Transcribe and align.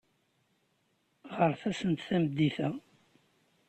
Ɣret-asent 1.37 2.05
tameddit-a. 2.07 2.69